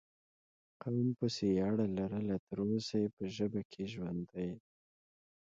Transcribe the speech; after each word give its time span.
قوم 0.81 1.07
پسې 1.17 1.45
یې 1.55 1.61
اړه 1.69 1.85
لرله، 1.97 2.35
تر 2.47 2.57
اوسه 2.67 2.95
یې 3.01 3.09
په 3.15 3.23
ژبه 3.35 3.61
کې 3.71 3.83
ژوندی 3.93 4.51